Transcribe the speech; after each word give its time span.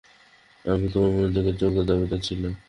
আমিই 0.65 0.91
তোমার 0.93 1.11
মনোযোগের 1.11 1.55
যোগ্য 1.57 1.77
দাবিদার 1.83 2.21
ছিলাম। 2.21 2.53